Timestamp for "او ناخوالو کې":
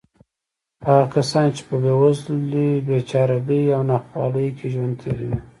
3.75-4.65